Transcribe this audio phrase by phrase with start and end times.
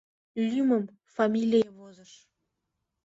[0.49, 2.11] Лӱмым, фамилийым возыш.